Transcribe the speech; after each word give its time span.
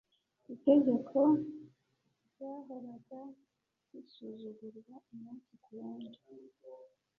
itegeko 0.53 1.17
ryahoraga 2.29 3.21
risuzugurwa 3.91 4.93
umunsi 5.13 5.51
kuwundi 5.63 6.19